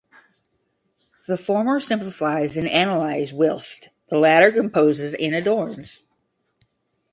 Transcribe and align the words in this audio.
The 1.27 1.37
former 1.37 1.79
simplifies 1.79 2.57
and 2.57 2.67
analyzes, 2.67 3.33
whilst, 3.35 3.89
the 4.09 4.17
latter 4.17 4.51
composes 4.51 5.13
and 5.13 5.35
adorns. 5.35 6.01